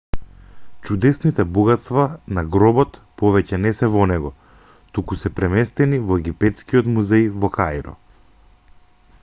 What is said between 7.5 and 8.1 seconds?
каиро